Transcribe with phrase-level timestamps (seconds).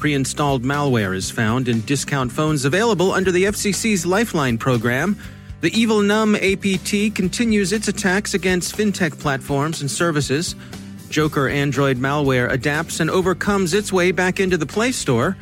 [0.00, 5.14] Pre installed malware is found in discount phones available under the FCC's Lifeline program.
[5.60, 10.54] The Evilnum APT continues its attacks against fintech platforms and services.
[11.10, 15.36] Joker Android malware adapts and overcomes its way back into the Play Store.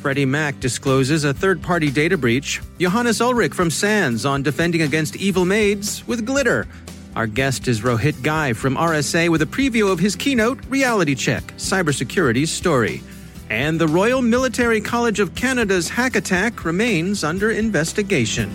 [0.00, 2.62] Freddie Mac discloses a third party data breach.
[2.78, 6.68] Johannes Ullrich from SANS on defending against evil maids with glitter.
[7.16, 11.42] Our guest is Rohit Ghai from RSA with a preview of his keynote, Reality Check
[11.56, 13.02] Cybersecurity's Story.
[13.50, 18.50] And the Royal Military College of Canada's hack attack remains under investigation.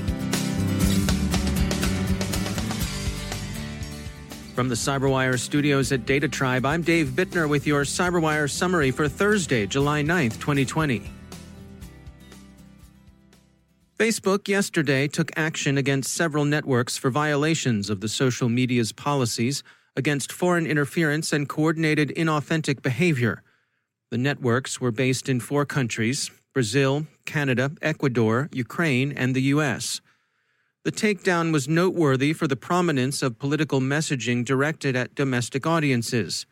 [4.55, 9.65] From the Cyberwire studios at DataTribe, I'm Dave Bittner with your Cyberwire summary for Thursday,
[9.67, 11.09] July 9th, 2020.
[13.97, 19.61] Facebook yesterday took action against several networks for violations of the social media's policies
[19.95, 23.43] against foreign interference and coordinated inauthentic behavior.
[24.11, 30.01] The networks were based in four countries Brazil, Canada, Ecuador, Ukraine, and the U.S.
[30.83, 36.47] The takedown was noteworthy for the prominence of political messaging directed at domestic audiences.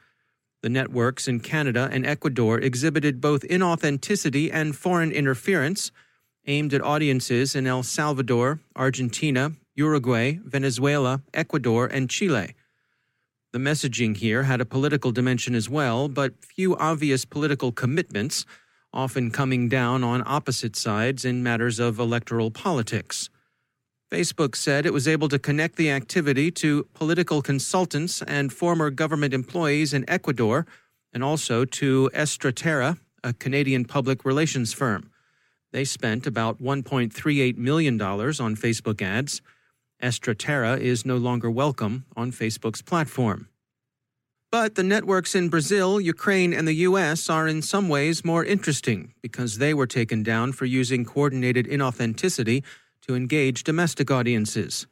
[0.62, 5.92] The networks in Canada and Ecuador exhibited both inauthenticity and foreign interference
[6.46, 12.54] aimed at audiences in El Salvador, Argentina, Uruguay, Venezuela, Ecuador, and Chile.
[13.54, 18.46] The messaging here had a political dimension as well, but few obvious political commitments,
[18.94, 23.30] often coming down on opposite sides in matters of electoral politics.
[24.12, 29.34] Facebook said it was able to connect the activity to political consultants and former government
[29.34, 30.66] employees in Ecuador,
[31.14, 35.10] and also to Estraterra, a Canadian public relations firm.
[35.74, 39.42] They spent about $1.38 million on Facebook ads.
[40.02, 43.50] Estraterra is no longer welcome on Facebook's platform.
[44.52, 49.14] But the networks in Brazil, Ukraine, and the US are in some ways more interesting
[49.22, 52.64] because they were taken down for using coordinated inauthenticity
[53.02, 54.88] to engage domestic audiences.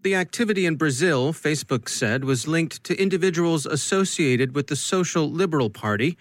[0.00, 5.70] The activity in Brazil, Facebook said, was linked to individuals associated with the Social Liberal
[5.70, 6.16] Party,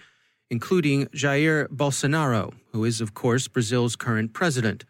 [0.49, 4.85] including Jair Bolsonaro, who is, of course, Brazil's current president.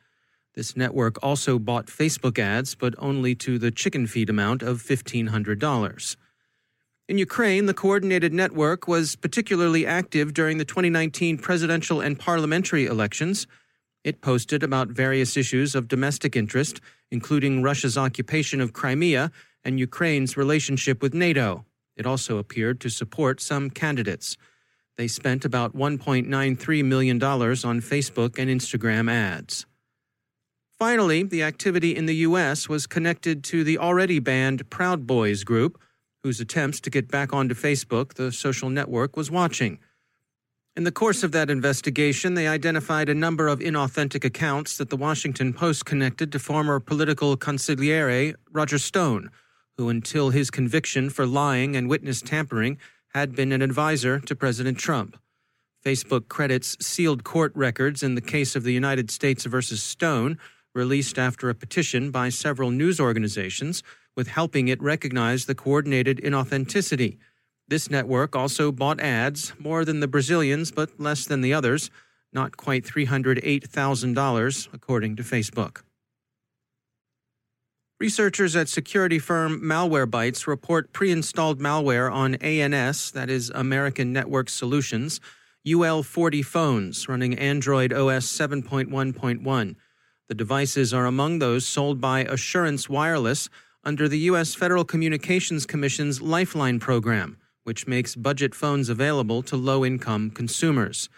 [0.56, 6.16] This network also bought Facebook ads, but only to the chicken feed amount of $1,500.
[7.08, 13.46] In Ukraine, the coordinated network was particularly active during the 2019 presidential and parliamentary elections.
[14.04, 16.80] It posted about various issues of domestic interest,
[17.12, 19.32] including Russia's occupation of Crimea
[19.64, 21.66] and Ukraine's relationship with NATO.
[21.96, 24.38] It also appeared to support some candidates.
[24.98, 29.66] They spent about $1.93 million on Facebook and Instagram ads.
[30.78, 32.68] Finally, the activity in the U.S.
[32.68, 35.80] was connected to the already banned Proud Boys group,
[36.22, 39.80] whose attempts to get back onto Facebook, the social network, was watching.
[40.76, 44.98] In the course of that investigation, they identified a number of inauthentic accounts that the
[44.98, 49.32] Washington Post connected to former political consigliere Roger Stone,
[49.78, 52.78] who, until his conviction for lying and witness tampering,
[53.14, 55.18] had been an advisor to President Trump.
[55.86, 60.38] Facebook credits sealed court records in the case of the United States versus Stone,
[60.76, 63.82] released after a petition by several news organizations,
[64.16, 67.18] with helping it recognize the coordinated inauthenticity.
[67.68, 71.90] This network also bought ads, more than the Brazilians but less than the others,
[72.32, 75.82] not quite $308,000, according to Facebook.
[77.98, 84.50] Researchers at security firm Malwarebytes report pre installed malware on ANS, that is American Network
[84.50, 85.22] Solutions,
[85.66, 89.76] UL40 phones running Android OS 7.1.1.
[90.28, 93.48] The devices are among those sold by Assurance Wireless
[93.84, 94.56] under the U.S.
[94.56, 101.10] Federal Communications Commission's Lifeline program, which makes budget phones available to low income consumers.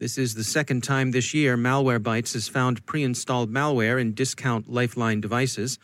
[0.00, 4.68] This is the second time this year Malwarebytes has found pre installed malware in discount
[4.68, 5.78] Lifeline devices.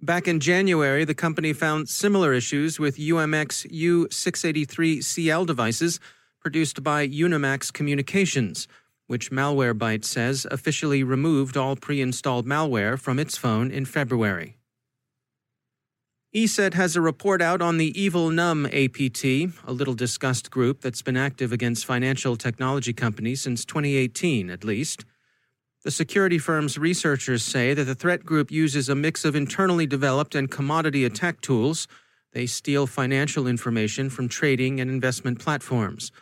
[0.00, 6.00] Back in January, the company found similar issues with UMX U683CL devices
[6.40, 8.66] produced by Unimax Communications,
[9.08, 14.58] which Malwarebytes says officially removed all pre installed malware from its phone in February.
[16.34, 21.16] ESET has a report out on the Evilnum APT, a little discussed group that's been
[21.16, 25.06] active against financial technology companies since 2018 at least.
[25.84, 30.34] The security firm's researchers say that the threat group uses a mix of internally developed
[30.34, 31.88] and commodity attack tools.
[32.32, 36.12] They steal financial information from trading and investment platforms.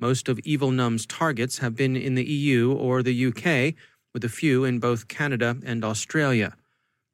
[0.00, 3.74] Most of Evilnum's targets have been in the EU or the UK,
[4.14, 6.56] with a few in both Canada and Australia.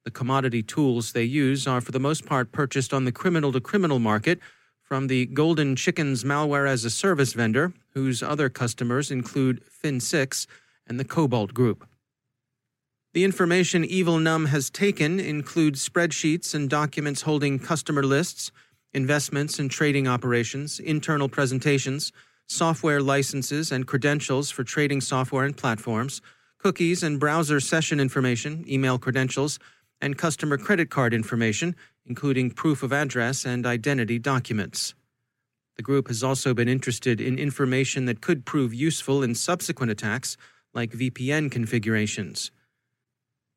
[0.05, 3.61] The commodity tools they use are for the most part purchased on the criminal to
[3.61, 4.39] criminal market
[4.81, 10.47] from the Golden Chickens malware as a service vendor, whose other customers include Fin6
[10.87, 11.89] and the Cobalt Group.
[13.15, 18.53] The information Evilnum has taken includes spreadsheets and documents holding customer lists,
[18.95, 22.13] investments and trading operations, internal presentations,
[22.47, 26.21] software licenses and credentials for trading software and platforms,
[26.59, 29.59] cookies and browser session information, email credentials,
[30.01, 31.75] and customer credit card information,
[32.07, 34.95] including proof of address and identity documents.
[35.77, 40.37] The group has also been interested in information that could prove useful in subsequent attacks
[40.73, 42.51] like VPN configurations.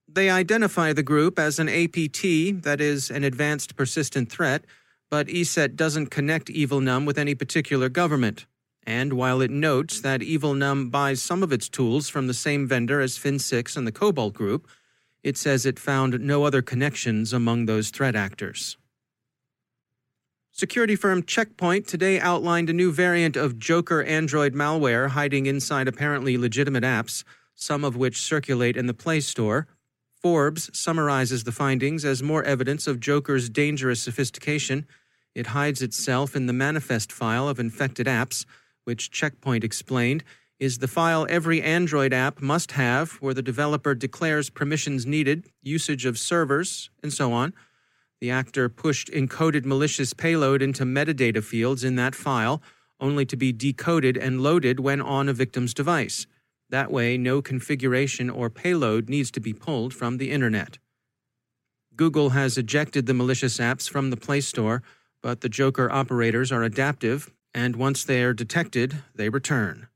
[0.08, 4.66] They identify the group as an APT, that is, an advanced persistent threat,
[5.10, 8.46] but ESET doesn't connect Evilnum with any particular government.
[8.90, 13.02] And while it notes that Evilnum buys some of its tools from the same vendor
[13.02, 14.68] as Fin6 and the Cobalt Group,
[15.22, 18.78] it says it found no other connections among those threat actors.
[20.52, 26.36] Security firm Checkpoint today outlined a new variant of Joker Android malware hiding inside apparently
[26.36, 29.68] legitimate apps, some of which circulate in the Play Store.
[30.20, 34.88] Forbes summarizes the findings as more evidence of Joker's dangerous sophistication.
[35.36, 38.48] It hides itself in the manifest file of infected apps,
[38.90, 40.24] which Checkpoint explained
[40.60, 46.08] is the file every Android app must have where the developer declares permissions needed, usage
[46.08, 47.54] of servers, and so on.
[48.20, 52.64] The actor pushed encoded malicious payload into metadata fields in that file,
[53.00, 56.26] only to be decoded and loaded when on a victim's device.
[56.72, 60.80] That way, no configuration or payload needs to be pulled from the internet.
[61.96, 64.82] Google has ejected the malicious apps from the Play Store,
[65.22, 69.88] but the Joker operators are adaptive, and once they are detected, they return.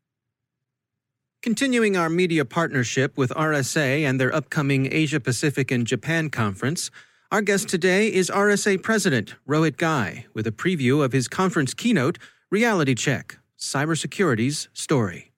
[1.42, 6.90] Continuing our media partnership with RSA and their upcoming Asia Pacific and Japan conference,
[7.32, 12.18] our guest today is RSA President Rohit Ghai with a preview of his conference keynote,
[12.50, 15.32] Reality Check Cybersecurity's Story.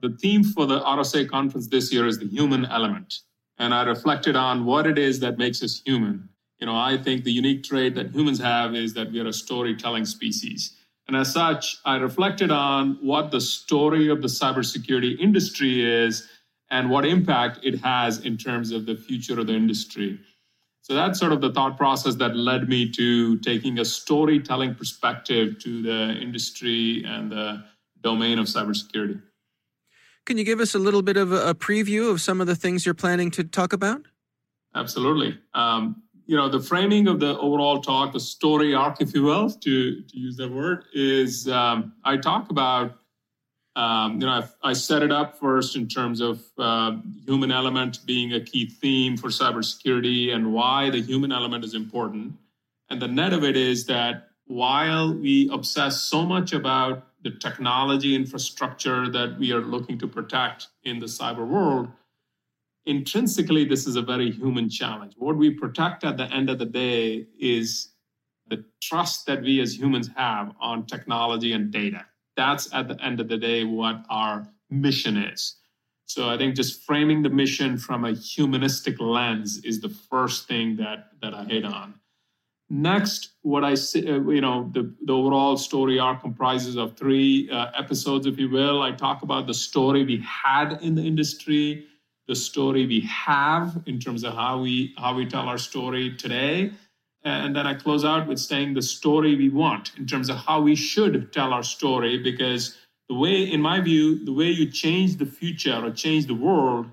[0.00, 3.20] The theme for the RSA conference this year is the human element.
[3.58, 6.28] And I reflected on what it is that makes us human.
[6.58, 9.32] You know, I think the unique trait that humans have is that we are a
[9.32, 10.75] storytelling species.
[11.08, 16.28] And as such, I reflected on what the story of the cybersecurity industry is
[16.70, 20.18] and what impact it has in terms of the future of the industry.
[20.82, 25.58] So that's sort of the thought process that led me to taking a storytelling perspective
[25.60, 27.64] to the industry and the
[28.02, 29.20] domain of cybersecurity.
[30.26, 32.84] Can you give us a little bit of a preview of some of the things
[32.84, 34.02] you're planning to talk about?
[34.74, 35.38] Absolutely.
[35.54, 39.48] Um, you know, the framing of the overall talk, the story arc, if you will,
[39.48, 42.98] to, to use that word, is um, I talk about,
[43.76, 48.00] um, you know, I, I, set it up first in terms of uh, human element
[48.06, 52.34] being a key theme for cybersecurity and why the human element is important.
[52.90, 58.14] And the net of it is that while we obsess so much about the technology
[58.14, 61.88] infrastructure that we are looking to protect in the cyber world,
[62.86, 65.14] intrinsically, this is a very human challenge.
[65.16, 67.88] What we protect at the end of the day is
[68.48, 72.06] the trust that we as humans have on technology and data.
[72.36, 75.56] That's at the end of the day what our mission is.
[76.06, 80.76] So I think just framing the mission from a humanistic lens is the first thing
[80.76, 81.94] that that I hit on.
[82.68, 87.48] Next, what I say, uh, you know, the, the overall story arc comprises of three
[87.50, 88.82] uh, episodes, if you will.
[88.82, 91.86] I talk about the story we had in the industry,
[92.28, 96.72] the story we have in terms of how we how we tell our story today.
[97.24, 100.60] And then i close out with saying the story we want in terms of how
[100.60, 102.76] we should tell our story because
[103.08, 106.86] the way in my view the way you change the future or change the world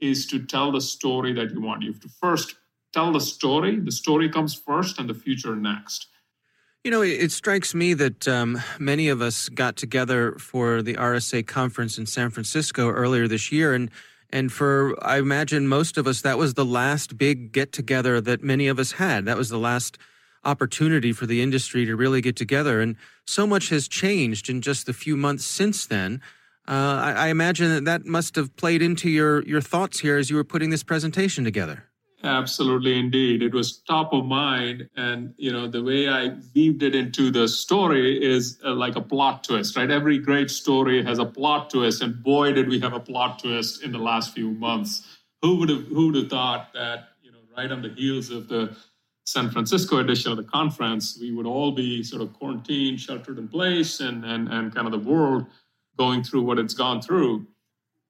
[0.00, 1.82] is to tell the story that you want.
[1.82, 2.56] You have to first
[2.92, 3.78] tell the story.
[3.78, 6.08] The story comes first and the future next.
[6.84, 11.46] You know, it, strikes me that um, many of us got together for the RSA
[11.46, 13.88] conference in San Francisco earlier this year, and
[14.32, 18.42] and for, I imagine most of us, that was the last big get together that
[18.42, 19.26] many of us had.
[19.26, 19.98] That was the last
[20.44, 22.80] opportunity for the industry to really get together.
[22.80, 22.96] And
[23.26, 26.20] so much has changed in just the few months since then.
[26.66, 30.30] Uh, I, I imagine that that must have played into your, your thoughts here as
[30.30, 31.84] you were putting this presentation together.
[32.24, 33.42] Absolutely, indeed.
[33.42, 34.88] It was top of mind.
[34.96, 39.00] And, you know, the way I weaved it into the story is uh, like a
[39.00, 39.90] plot twist, right?
[39.90, 42.00] Every great story has a plot twist.
[42.00, 45.18] And boy, did we have a plot twist in the last few months.
[45.42, 48.46] Who would have, who would have thought that, you know, right on the heels of
[48.46, 48.76] the
[49.24, 53.48] San Francisco edition of the conference, we would all be sort of quarantined, sheltered in
[53.48, 55.46] place, and, and, and kind of the world
[55.98, 57.46] going through what it's gone through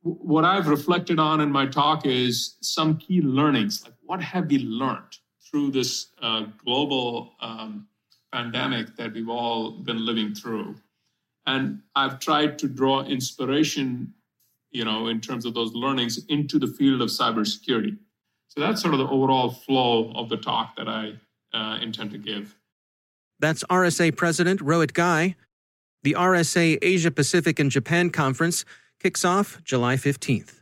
[0.02, 3.84] what I've reflected on in my talk is some key learnings.
[4.02, 7.86] What have we learned through this uh, global um,
[8.32, 10.76] pandemic that we've all been living through?
[11.46, 14.14] And I've tried to draw inspiration,
[14.70, 17.96] you know, in terms of those learnings into the field of cybersecurity.
[18.48, 21.14] So that's sort of the overall flow of the talk that I
[21.54, 22.56] uh, intend to give.
[23.40, 25.36] That's RSA President Rohit Ghai.
[26.02, 28.64] The RSA Asia Pacific and Japan Conference
[29.00, 30.61] kicks off July 15th.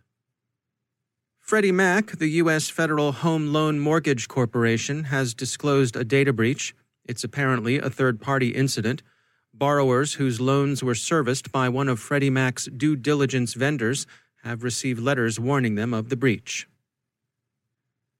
[1.50, 2.69] Freddie Mac, the U.S.
[2.69, 6.76] Federal Home Loan Mortgage Corporation, has disclosed a data breach.
[7.04, 9.02] It's apparently a third party incident.
[9.52, 14.07] Borrowers whose loans were serviced by one of Freddie Mac's due diligence vendors
[14.45, 16.69] have received letters warning them of the breach.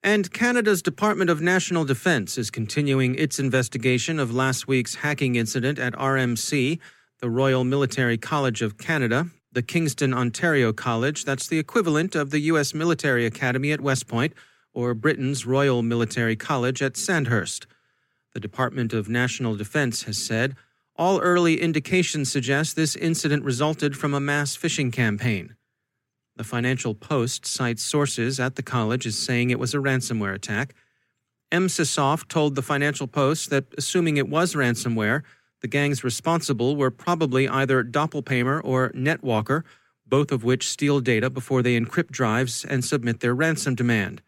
[0.03, 5.79] And Canada's Department of National Defence is continuing its investigation of last week's hacking incident
[5.79, 6.81] at RMC,
[7.21, 12.40] the Royal Military College of Canada, the Kingston, Ontario College, that's the equivalent of the
[12.40, 12.73] U.S.
[12.73, 14.33] Military Academy at West Point
[14.73, 17.66] or Britain's Royal Military College at Sandhurst.
[18.33, 20.54] The Department of National Defense has said
[20.95, 25.57] all early indications suggest this incident resulted from a mass phishing campaign.
[26.37, 30.75] The Financial Post cites sources at the college as saying it was a ransomware attack.
[31.50, 35.23] Emsisoft told the Financial Post that assuming it was ransomware,
[35.61, 39.62] the gangs responsible were probably either Doppelpaymer or Netwalker,
[40.07, 44.23] both of which steal data before they encrypt drives and submit their ransom demand.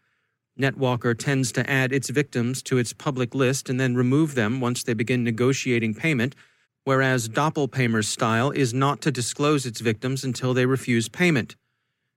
[0.59, 4.83] Netwalker tends to add its victims to its public list and then remove them once
[4.83, 6.35] they begin negotiating payment,
[6.83, 11.55] whereas Doppelpaymer's style is not to disclose its victims until they refuse payment.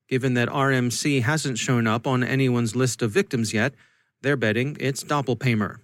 [0.08, 3.74] Given that RMC hasn't shown up on anyone's list of victims yet,
[4.22, 5.78] they're betting it's Doppelpaymer.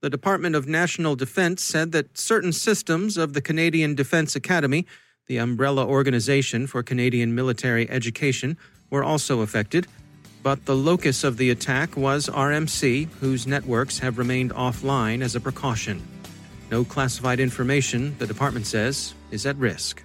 [0.00, 4.86] The Department of National Defense said that certain systems of the Canadian Defense Academy,
[5.26, 8.56] the umbrella organization for Canadian military education,
[8.90, 9.88] were also affected.
[10.44, 15.40] But the locus of the attack was RMC, whose networks have remained offline as a
[15.40, 16.00] precaution.
[16.70, 20.04] No classified information, the department says, is at risk.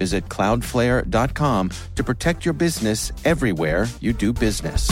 [0.00, 4.88] Visit cloudflare.com to protect your business everywhere you do business.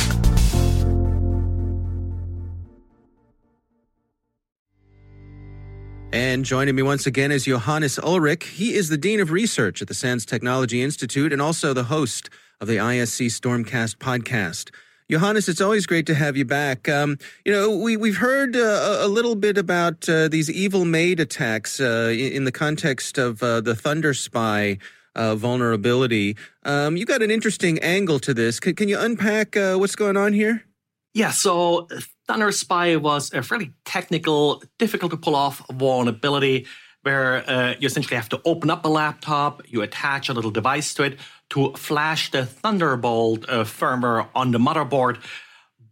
[6.13, 8.43] And joining me once again is Johannes Ullrich.
[8.43, 12.29] He is the Dean of Research at the SANS Technology Institute and also the host
[12.61, 14.71] of the ISC Stormcast podcast.
[15.11, 16.87] Johannes, it's always great to have you back.
[16.87, 21.19] Um, you know, we, we've heard uh, a little bit about uh, these evil maid
[21.19, 24.79] attacks uh, in the context of uh, the Thunderspy
[25.19, 26.37] uh, vulnerability.
[26.63, 28.61] Um, you got an interesting angle to this.
[28.61, 30.65] Can, you unpack uh, what's going on here?
[31.13, 31.89] Yeah, so
[32.29, 36.67] Thunderspy was a fairly technical, difficult to pull off vulnerability
[37.03, 40.95] where uh, you essentially have to open up a laptop, you attach a little device
[40.95, 41.19] to it
[41.51, 45.19] to flash the Thunderbolt uh, firmware on the motherboard.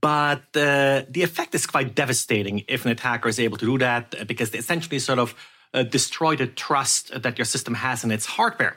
[0.01, 4.27] But uh, the effect is quite devastating if an attacker is able to do that
[4.27, 5.35] because they essentially sort of
[5.75, 8.77] uh, destroy the trust that your system has in its hardware.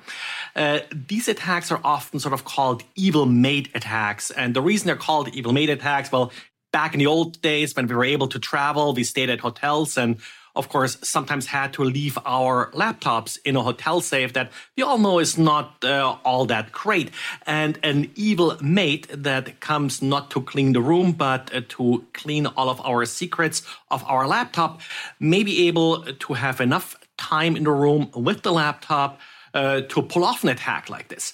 [0.55, 4.31] Uh, these attacks are often sort of called evil maid attacks.
[4.31, 6.31] And the reason they're called evil maid attacks, well,
[6.71, 9.97] back in the old days when we were able to travel, we stayed at hotels
[9.97, 10.17] and
[10.59, 14.97] of course, sometimes had to leave our laptops in a hotel safe that we all
[14.97, 17.09] know is not uh, all that great.
[17.47, 22.45] And an evil maid that comes not to clean the room, but uh, to clean
[22.45, 24.81] all of our secrets of our laptop
[25.19, 29.19] may be able to have enough time in the room with the laptop
[29.53, 31.33] uh, to pull off an attack like this.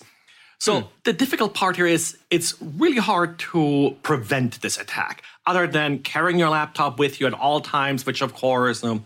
[0.59, 0.87] So hmm.
[1.03, 6.39] the difficult part here is it's really hard to prevent this attack, other than carrying
[6.39, 9.05] your laptop with you at all times, which of course um,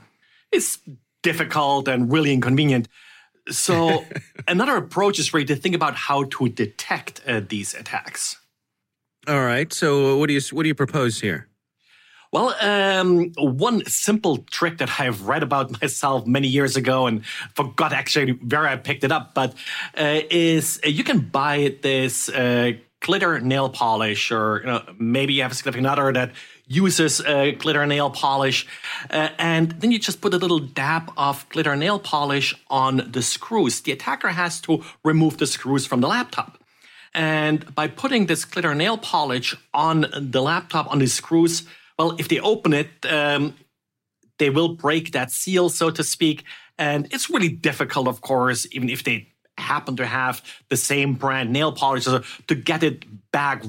[0.52, 0.80] is
[1.24, 2.88] difficult and really inconvenient.
[3.50, 4.06] So
[4.48, 8.38] another approach is really to think about how to detect uh, these attacks.
[9.28, 9.72] All right.
[9.74, 11.48] So what do you what do you propose here?
[12.32, 17.92] Well, um, one simple trick that I've read about myself many years ago and forgot
[17.92, 19.56] actually where I picked it up, but
[19.98, 25.34] uh, is uh, you can buy this uh, glitter nail polish, or you know, maybe
[25.34, 26.32] you have a significant other that
[26.70, 28.66] uses uh, glitter nail polish,
[29.10, 33.22] uh, and then you just put a little dab of glitter nail polish on the
[33.22, 33.82] screws.
[33.82, 36.60] The attacker has to remove the screws from the laptop.
[37.14, 41.64] And by putting this glitter nail polish on the laptop, on the screws,
[41.98, 43.56] well, if they open it, um,
[44.38, 46.44] they will break that seal, so to speak.
[46.78, 49.28] And it's really difficult, of course, even if they
[49.58, 53.64] happen to have the same brand nail polish, to get it back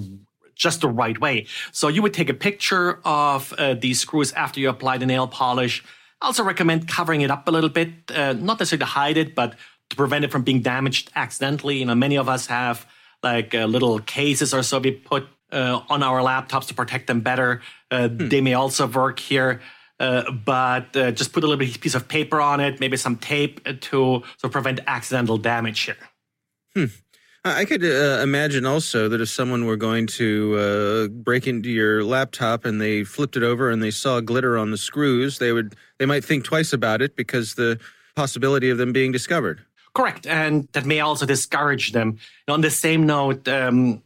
[0.61, 1.47] just the right way.
[1.73, 5.27] So you would take a picture of uh, these screws after you apply the nail
[5.27, 5.83] polish.
[6.21, 9.35] I also recommend covering it up a little bit, uh, not necessarily to hide it,
[9.35, 9.57] but
[9.89, 11.79] to prevent it from being damaged accidentally.
[11.79, 12.87] You know, many of us have
[13.23, 17.21] like uh, little cases or so we put uh, on our laptops to protect them
[17.21, 17.63] better.
[17.91, 18.29] Uh, hmm.
[18.29, 19.61] They may also work here.
[19.99, 23.63] Uh, but uh, just put a little piece of paper on it, maybe some tape
[23.81, 25.97] to so prevent accidental damage here.
[26.75, 26.87] Hmm.
[27.45, 32.05] I could uh, imagine also that if someone were going to uh, break into your
[32.05, 35.75] laptop and they flipped it over and they saw glitter on the screws, they would
[35.99, 37.81] they might think twice about it because the
[38.15, 39.65] possibility of them being discovered.
[39.95, 42.19] Correct, and that may also discourage them.
[42.47, 44.03] On the same note, um,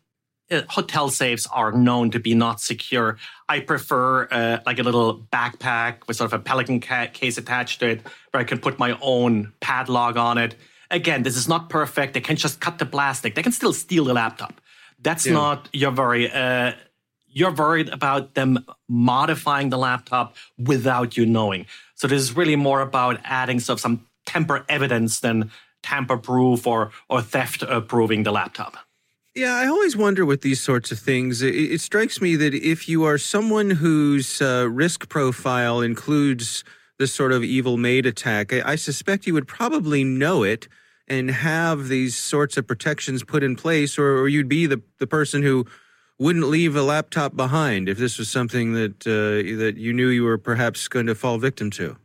[0.50, 3.18] uh, hotel safes are known to be not secure.
[3.48, 7.80] I prefer uh, like a little backpack with sort of a pelican ca- case attached
[7.80, 10.54] to it where I can put my own padlock on it.
[10.90, 12.14] Again, this is not perfect.
[12.14, 13.34] They can just cut the plastic.
[13.34, 14.60] They can still steal the laptop.
[15.00, 15.32] That's yeah.
[15.32, 16.30] not your worry.
[16.30, 16.72] Uh,
[17.28, 21.66] you're worried about them modifying the laptop without you knowing.
[21.94, 25.50] So this is really more about adding sort of some tamper evidence than
[25.82, 28.76] tamper proof or or theft proving the laptop.
[29.34, 31.42] Yeah, I always wonder with these sorts of things.
[31.42, 36.62] It, it strikes me that if you are someone whose uh, risk profile includes
[36.98, 40.68] this sort of evil maid attack, I, I, suspect you would probably know it
[41.08, 45.06] and have these sorts of protections put in place, or, or you'd be the, the
[45.06, 45.66] person who
[46.18, 50.24] wouldn't leave a laptop behind if this was something that uh, that you knew you
[50.24, 51.96] were perhaps going to fall victim to.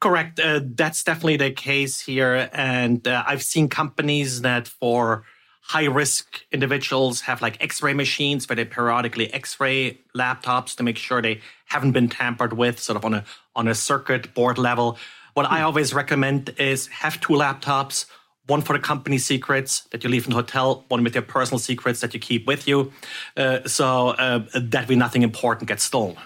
[0.00, 0.40] Correct.
[0.40, 5.24] Uh, that's definitely the case here, and uh, I've seen companies that for
[5.62, 11.22] high risk individuals have like x-ray machines where they periodically x-ray laptops to make sure
[11.22, 13.24] they haven't been tampered with sort of on a
[13.56, 14.98] on a circuit board level
[15.34, 15.66] what i hmm.
[15.66, 18.06] always recommend is have two laptops
[18.46, 21.58] one for the company secrets that you leave in the hotel one with your personal
[21.58, 22.92] secrets that you keep with you
[23.36, 26.16] uh, so uh, that way nothing important gets stolen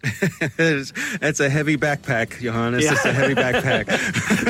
[0.56, 2.84] That's a heavy backpack, Johannes.
[2.84, 2.92] Yeah.
[2.92, 3.86] It's a heavy backpack.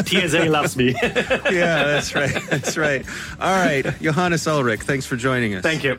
[0.28, 0.94] TSA loves me.
[1.02, 2.42] yeah, that's right.
[2.48, 3.04] That's right.
[3.40, 5.62] All right, Johannes Ullrich, thanks for joining us.
[5.62, 5.98] Thank you.